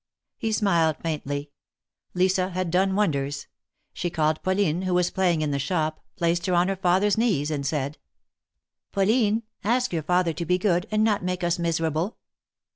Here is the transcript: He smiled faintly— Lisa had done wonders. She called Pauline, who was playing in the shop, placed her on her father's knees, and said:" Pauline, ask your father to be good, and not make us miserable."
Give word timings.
He 0.39 0.51
smiled 0.51 0.97
faintly— 1.03 1.51
Lisa 2.15 2.49
had 2.49 2.71
done 2.71 2.95
wonders. 2.95 3.45
She 3.93 4.09
called 4.09 4.41
Pauline, 4.41 4.81
who 4.81 4.95
was 4.95 5.11
playing 5.11 5.43
in 5.43 5.51
the 5.51 5.59
shop, 5.59 5.99
placed 6.15 6.47
her 6.47 6.55
on 6.55 6.69
her 6.69 6.75
father's 6.75 7.19
knees, 7.19 7.51
and 7.51 7.63
said:" 7.63 7.99
Pauline, 8.93 9.43
ask 9.63 9.93
your 9.93 10.01
father 10.01 10.33
to 10.33 10.43
be 10.47 10.57
good, 10.57 10.87
and 10.89 11.03
not 11.03 11.23
make 11.23 11.43
us 11.43 11.59
miserable." 11.59 12.17